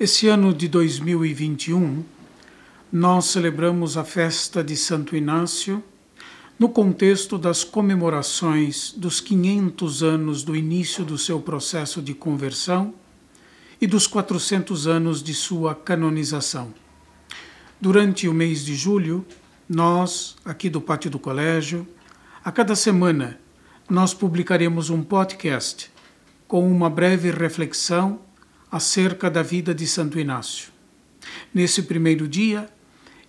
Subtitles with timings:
[0.00, 2.02] Esse ano de 2021,
[2.90, 5.84] nós celebramos a festa de Santo Inácio
[6.58, 12.94] no contexto das comemorações dos 500 anos do início do seu processo de conversão
[13.78, 16.72] e dos 400 anos de sua canonização.
[17.78, 19.22] Durante o mês de julho,
[19.68, 21.86] nós, aqui do Pátio do Colégio,
[22.42, 23.38] a cada semana
[23.86, 25.92] nós publicaremos um podcast
[26.48, 28.18] com uma breve reflexão
[28.70, 30.70] acerca da vida de Santo Inácio.
[31.52, 32.70] Nesse primeiro dia,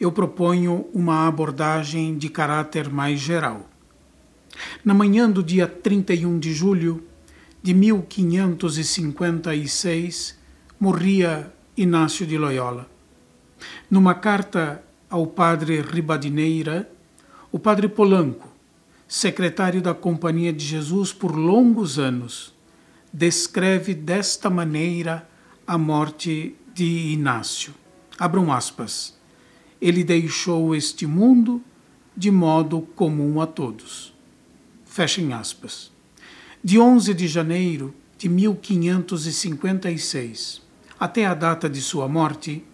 [0.00, 3.70] eu proponho uma abordagem de caráter mais geral.
[4.84, 7.02] Na manhã do dia 31 de julho
[7.62, 10.38] de 1556,
[10.78, 12.88] morria Inácio de Loyola.
[13.90, 16.88] Numa carta ao padre Ribadineira,
[17.50, 18.46] o padre Polanco,
[19.06, 22.54] secretário da Companhia de Jesus por longos anos,
[23.12, 25.28] descreve desta maneira
[25.66, 27.72] a morte de Inácio.
[28.18, 29.18] Abram aspas
[29.80, 31.62] ele deixou este mundo
[32.16, 34.12] de modo comum a todos.
[34.84, 35.92] Fechem aspas.
[36.62, 40.66] De 11 de janeiro de 1556
[40.98, 42.64] até a data de sua morte,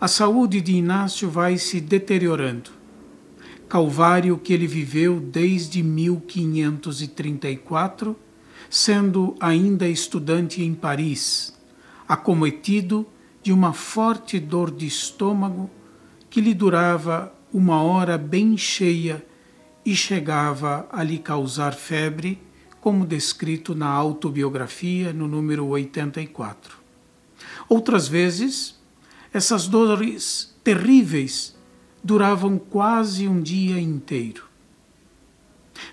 [0.00, 2.70] a saúde de Inácio vai se deteriorando.
[3.68, 8.16] Calvário que ele viveu desde 1534,
[8.70, 11.52] sendo ainda estudante em Paris,
[12.06, 13.04] acometido
[13.42, 15.68] de uma forte dor de estômago
[16.30, 19.26] que lhe durava uma hora bem cheia
[19.84, 22.40] e chegava a lhe causar febre,
[22.80, 26.78] como descrito na autobiografia no número 84.
[27.68, 28.78] Outras vezes,
[29.32, 31.56] essas dores terríveis
[32.04, 34.49] duravam quase um dia inteiro.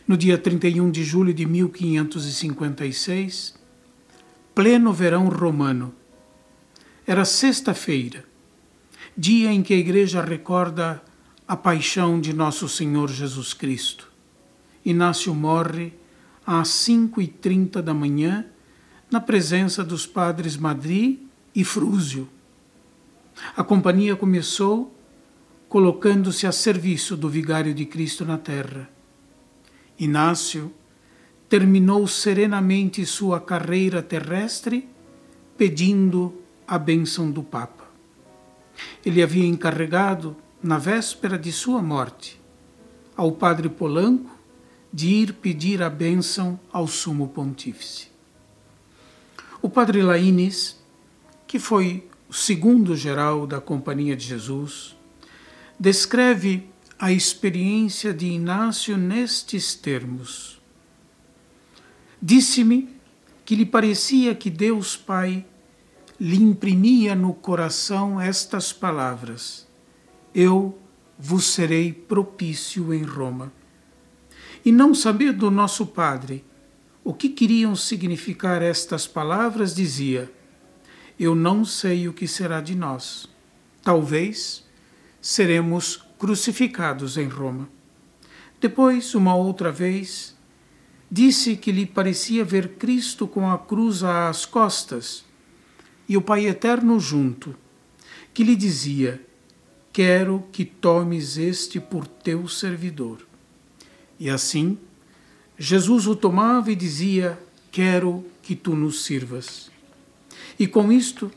[0.08, 3.56] No dia 31 de julho de 1556,
[4.56, 5.94] pleno verão romano,
[7.06, 8.24] era sexta-feira,
[9.18, 11.04] dia em que a Igreja recorda
[11.46, 14.10] a paixão de Nosso Senhor Jesus Cristo.
[14.86, 15.92] Inácio morre
[16.46, 18.46] às cinco e trinta da manhã,
[19.12, 22.30] na presença dos padres Madri e Frúzio.
[23.58, 24.96] A companhia começou
[25.68, 28.96] colocando-se a serviço do Vigário de Cristo na terra.
[30.00, 30.72] Inácio
[31.50, 34.88] terminou serenamente sua carreira terrestre
[35.58, 37.86] pedindo a bênção do Papa.
[39.06, 42.40] Ele havia encarregado, na véspera de sua morte,
[43.16, 44.38] ao padre Polanco
[44.92, 48.08] de ir pedir a bênção ao sumo pontífice.
[49.62, 50.78] O padre Laínes,
[51.46, 54.96] que foi o segundo geral da Companhia de Jesus,
[55.80, 56.70] descreve
[57.00, 60.60] a experiência de Inácio nestes termos.
[62.22, 62.90] Disse-me
[63.46, 65.46] que lhe parecia que Deus Pai
[66.20, 69.68] lhe imprimia no coração estas palavras:
[70.34, 70.78] Eu
[71.18, 73.54] vos serei propício em Roma.
[74.66, 76.44] E não sabendo nosso padre
[77.04, 80.32] o que queriam significar estas palavras, dizia:
[81.20, 83.30] Eu não sei o que será de nós.
[83.84, 84.66] Talvez
[85.22, 87.70] seremos crucificados em Roma.
[88.60, 90.36] Depois, uma outra vez,
[91.10, 95.26] disse que lhe parecia ver Cristo com a cruz às costas
[96.10, 97.56] e o Pai Eterno junto,
[98.34, 99.22] que lhe dizia:
[99.94, 103.26] Quero que tomes este por teu servidor.
[104.20, 104.78] E assim,
[105.58, 107.38] Jesus o tomava e dizia:
[107.72, 109.70] Quero que tu nos sirvas.
[110.58, 111.32] E com isto,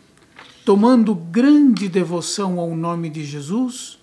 [0.65, 4.00] tomando grande devoção ao nome de Jesus,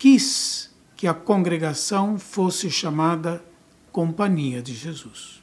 [0.00, 3.44] quis que a congregação fosse chamada
[3.92, 5.42] Companhia de Jesus.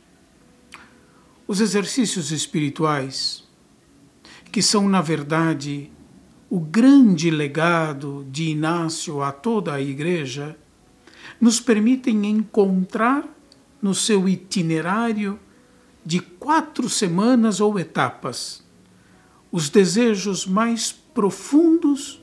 [1.48, 3.44] Os exercícios espirituais
[4.52, 5.92] que são, na verdade,
[6.50, 10.58] o grande legado de Inácio a toda a Igreja,
[11.40, 13.24] nos permitem encontrar
[13.80, 15.40] no seu itinerário
[16.04, 18.66] de quatro semanas ou etapas
[19.52, 22.20] os desejos mais profundos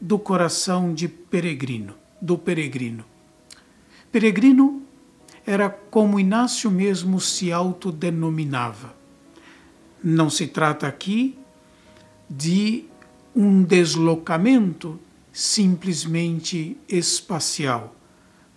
[0.00, 3.04] do coração de peregrino, do peregrino.
[4.10, 4.82] Peregrino
[5.46, 8.94] era como Inácio mesmo se autodenominava.
[10.02, 11.36] Não se trata aqui
[12.28, 12.84] de
[13.34, 14.98] um deslocamento
[15.32, 17.94] simplesmente espacial,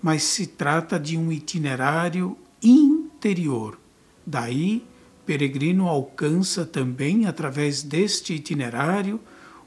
[0.02, 3.80] mas se trata de um itinerário interior.
[4.26, 4.86] Daí,
[5.26, 9.20] peregrino alcança também, através deste itinerário,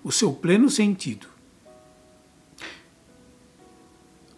[0.03, 1.34] o seu pleno sentido.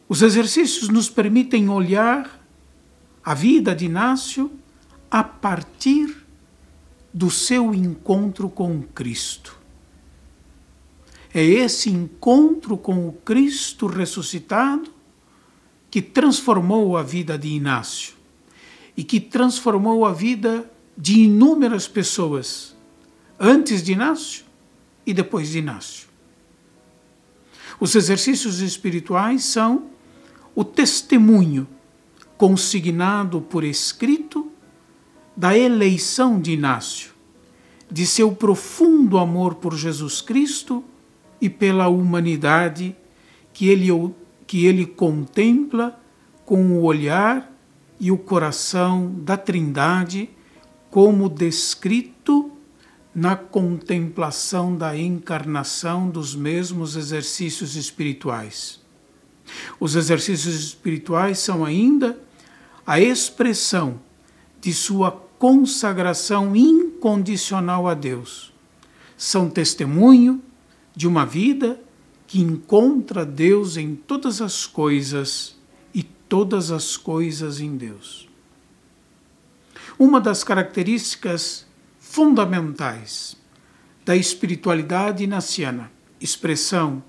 [0.09, 2.45] Os exercícios nos permitem olhar
[3.25, 4.51] a vida de Inácio
[5.11, 6.25] a partir
[7.13, 9.59] do seu encontro com Cristo.
[11.35, 14.91] É esse encontro com o Cristo ressuscitado
[15.91, 18.15] que transformou a vida de Inácio
[18.97, 22.75] e que transformou a vida de inúmeras pessoas,
[23.39, 24.45] antes de Inácio
[25.05, 26.07] e depois de Inácio.
[27.79, 29.96] Os exercícios espirituais são
[30.57, 31.69] o testemunho
[32.39, 34.51] consignado por escrito
[35.37, 37.13] da eleição de Inácio,
[37.91, 40.83] de seu profundo amor por Jesus Cristo
[41.39, 42.97] e pela humanidade
[43.53, 43.89] que ele,
[44.47, 46.01] que ele contempla
[46.47, 47.53] com o olhar
[48.01, 50.31] e o coração da Trindade,
[50.91, 52.51] como descrito
[53.15, 58.86] na contemplação da encarnação dos mesmos exercícios espirituais.
[59.79, 62.19] Os exercícios espirituais são ainda
[62.87, 64.01] a expressão
[64.61, 68.53] de sua consagração incondicional a Deus.
[69.17, 70.43] São testemunho
[70.95, 71.81] de uma vida
[72.27, 75.57] que encontra Deus em todas as coisas
[75.95, 78.29] e todas as coisas em Deus.
[79.99, 81.67] Uma das características
[81.99, 83.37] fundamentais
[84.05, 85.91] da espiritualidade inaciana,
[86.21, 87.03] expressão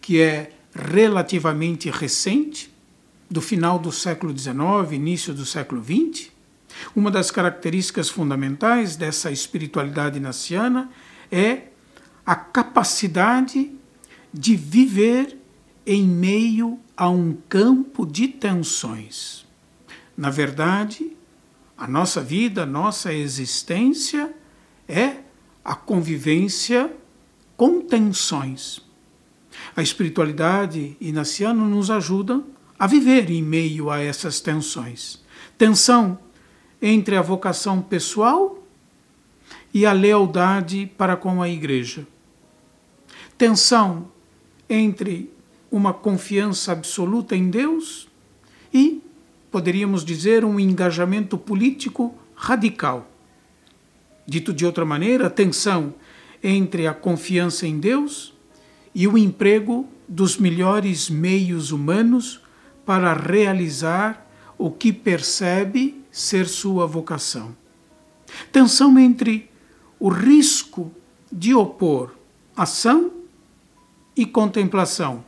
[0.00, 2.72] que é relativamente recente,
[3.30, 6.30] do final do século XIX, início do século XX,
[6.94, 10.90] uma das características fundamentais dessa espiritualidade naciana
[11.30, 11.62] é
[12.24, 13.70] a capacidade
[14.32, 15.36] de viver
[15.86, 19.46] em meio a um campo de tensões.
[20.16, 21.16] Na verdade,
[21.76, 24.34] a nossa vida, a nossa existência
[24.86, 25.18] é
[25.64, 26.92] a convivência
[27.56, 28.87] com tensões.
[29.76, 32.42] A espiritualidade inaciana nos ajuda
[32.78, 35.22] a viver em meio a essas tensões.
[35.56, 36.18] Tensão
[36.80, 38.62] entre a vocação pessoal
[39.74, 42.06] e a lealdade para com a igreja.
[43.36, 44.08] Tensão
[44.68, 45.32] entre
[45.70, 48.08] uma confiança absoluta em Deus
[48.72, 49.02] e,
[49.50, 53.10] poderíamos dizer, um engajamento político radical.
[54.26, 55.94] Dito de outra maneira, tensão
[56.42, 58.37] entre a confiança em Deus
[58.98, 62.40] e o emprego dos melhores meios humanos
[62.84, 64.26] para realizar
[64.58, 67.56] o que percebe ser sua vocação.
[68.50, 69.48] Tensão entre
[70.00, 70.90] o risco
[71.30, 72.10] de opor
[72.56, 73.12] ação
[74.16, 75.24] e contemplação,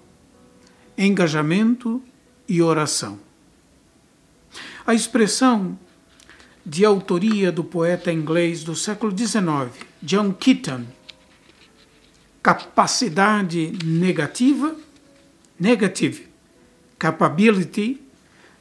[0.98, 2.02] engajamento
[2.48, 3.20] e oração.
[4.84, 5.78] A expressão
[6.66, 9.70] de autoria do poeta inglês do século XIX,
[10.02, 10.86] John Keaton,
[12.42, 14.74] capacidade negativa,
[15.58, 16.28] negative
[16.98, 18.00] capability,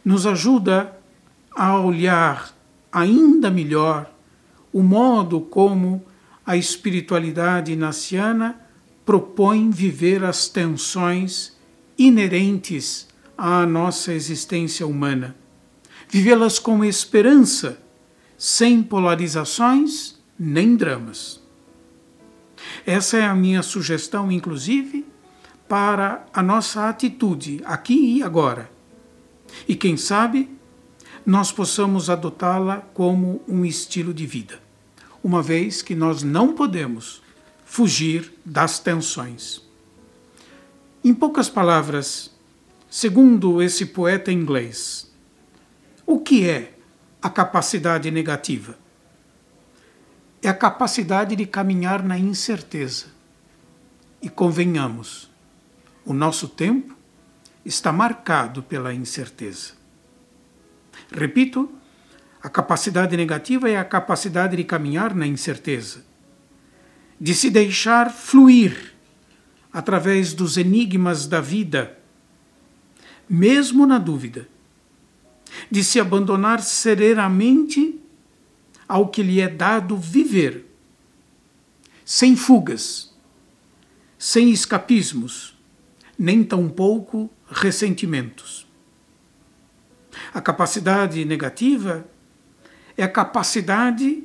[0.03, 0.97] nos ajuda
[1.55, 2.53] a olhar
[2.91, 4.11] ainda melhor
[4.71, 6.05] o modo como
[6.45, 8.59] a espiritualidade naciana
[9.05, 11.57] propõe viver as tensões
[11.97, 13.07] inerentes
[13.37, 15.35] à nossa existência humana.
[16.07, 17.79] Vivê-las com esperança,
[18.37, 21.38] sem polarizações nem dramas.
[22.89, 25.05] Essa é a minha sugestão, inclusive,
[25.67, 28.67] para a nossa atitude aqui e agora.
[29.67, 30.49] E quem sabe
[31.23, 34.59] nós possamos adotá-la como um estilo de vida,
[35.23, 37.21] uma vez que nós não podemos
[37.63, 39.61] fugir das tensões.
[41.03, 42.35] Em poucas palavras,
[42.89, 45.13] segundo esse poeta inglês,
[46.07, 46.73] o que é
[47.21, 48.75] a capacidade negativa?
[50.41, 53.07] É a capacidade de caminhar na incerteza.
[54.21, 55.29] E convenhamos,
[56.05, 56.95] o nosso tempo
[57.65, 59.73] está marcado pela incerteza.
[61.11, 61.69] Repito,
[62.41, 66.05] a capacidade negativa é a capacidade de caminhar na incerteza,
[67.19, 68.93] de se deixar fluir
[69.71, 71.97] através dos enigmas da vida,
[73.29, 74.47] mesmo na dúvida,
[75.69, 77.98] de se abandonar serenamente
[78.89, 80.65] ao que lhe é dado viver,
[82.03, 83.15] sem fugas,
[84.17, 85.55] sem escapismos,
[86.17, 88.67] nem tampouco ressentimentos.
[90.33, 92.09] A capacidade negativa
[92.97, 94.23] é a capacidade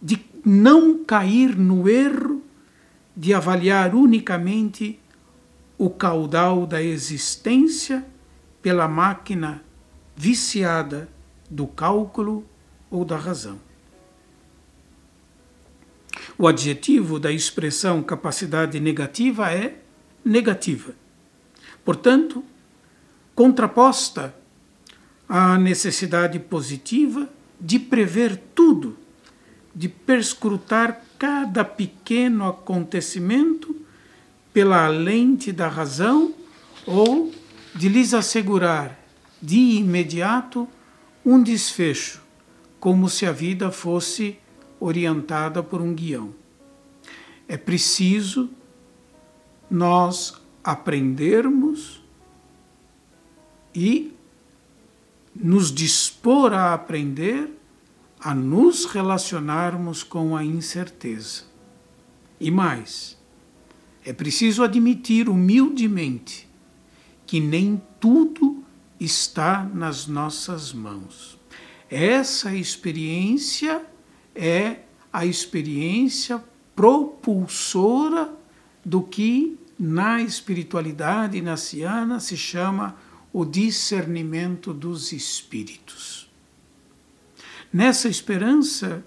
[0.00, 2.42] de não cair no erro
[3.16, 5.00] de avaliar unicamente
[5.76, 8.06] o caudal da existência
[8.62, 9.62] pela máquina
[10.14, 11.08] viciada
[11.50, 12.46] do cálculo
[12.90, 13.60] ou da razão.
[16.38, 19.78] O adjetivo da expressão capacidade negativa é
[20.24, 20.94] negativa.
[21.84, 22.44] Portanto,
[23.34, 24.34] contraposta
[25.28, 27.28] à necessidade positiva
[27.60, 28.96] de prever tudo,
[29.74, 33.74] de perscrutar cada pequeno acontecimento
[34.52, 36.34] pela lente da razão
[36.86, 37.32] ou
[37.74, 38.98] de lhes assegurar
[39.40, 40.68] de imediato
[41.24, 42.22] um desfecho,
[42.78, 44.38] como se a vida fosse
[44.78, 46.34] orientada por um guião.
[47.48, 48.50] É preciso
[49.70, 52.02] nós aprendermos
[53.74, 54.12] e
[55.34, 57.50] nos dispor a aprender
[58.18, 61.44] a nos relacionarmos com a incerteza.
[62.40, 63.16] E mais,
[64.04, 66.48] é preciso admitir humildemente
[67.26, 68.64] que nem tudo
[68.98, 71.38] está nas nossas mãos.
[71.90, 73.84] Essa experiência
[74.34, 74.80] é
[75.12, 76.42] a experiência
[76.74, 78.32] propulsora
[78.84, 82.96] do que na espiritualidade naciana se chama
[83.32, 86.30] o discernimento dos espíritos.
[87.72, 89.04] Nessa esperança,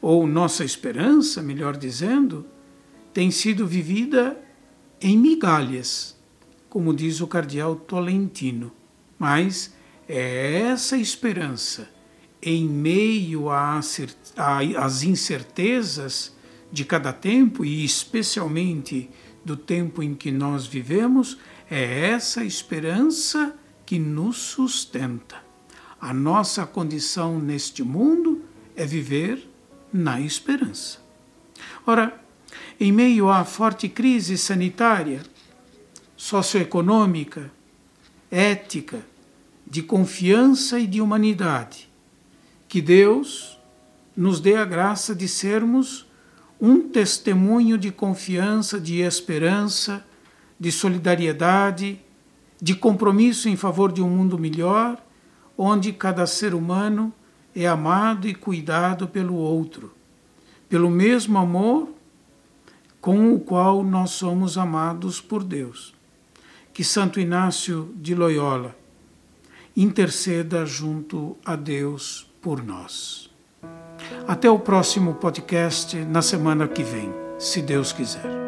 [0.00, 2.46] ou nossa esperança, melhor dizendo,
[3.12, 4.40] tem sido vivida
[5.00, 6.16] em migalhas,
[6.68, 8.72] como diz o cardeal Tolentino,
[9.18, 9.74] mas
[10.10, 11.88] é essa esperança,
[12.42, 16.34] em meio às incertezas
[16.72, 19.08] de cada tempo, e especialmente
[19.44, 21.38] do tempo em que nós vivemos,
[21.70, 23.54] é essa esperança
[23.86, 25.36] que nos sustenta.
[26.00, 28.42] A nossa condição neste mundo
[28.74, 29.48] é viver
[29.92, 30.98] na esperança.
[31.86, 32.18] Ora,
[32.78, 35.22] em meio à forte crise sanitária,
[36.16, 37.52] socioeconômica,
[38.30, 39.04] ética,
[39.70, 41.88] de confiança e de humanidade,
[42.68, 43.56] que Deus
[44.16, 46.06] nos dê a graça de sermos
[46.60, 50.04] um testemunho de confiança, de esperança,
[50.58, 52.00] de solidariedade,
[52.60, 55.00] de compromisso em favor de um mundo melhor,
[55.56, 57.14] onde cada ser humano
[57.54, 59.94] é amado e cuidado pelo outro,
[60.68, 61.88] pelo mesmo amor
[63.00, 65.94] com o qual nós somos amados por Deus.
[66.74, 68.79] Que Santo Inácio de Loyola
[69.76, 73.30] interceda junto a Deus por nós.
[74.26, 78.39] Até o próximo podcast na semana que vem, se Deus quiser.